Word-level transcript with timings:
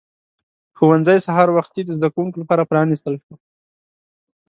ښوونځی 0.77 1.17
سهار 1.27 1.49
وختي 1.57 1.81
د 1.85 1.89
زده 1.97 2.07
کوونکو 2.13 2.37
لپاره 2.43 2.67
پرانیستل 2.69 3.13
شو 3.23 3.33